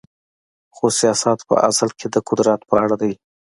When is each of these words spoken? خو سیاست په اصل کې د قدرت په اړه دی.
خو 0.75 0.85
سیاست 0.99 1.39
په 1.49 1.55
اصل 1.69 1.89
کې 1.99 2.07
د 2.09 2.15
قدرت 2.29 2.59
په 2.69 2.75
اړه 2.83 2.95
دی. 3.01 3.13